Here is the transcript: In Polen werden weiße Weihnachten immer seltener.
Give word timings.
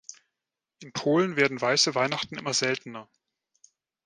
In 0.79 0.93
Polen 0.93 1.35
werden 1.35 1.61
weiße 1.61 1.93
Weihnachten 1.93 2.35
immer 2.35 2.55
seltener. 2.55 3.07